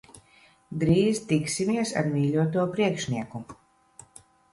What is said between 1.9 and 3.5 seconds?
ar mīļoto priekšnieku.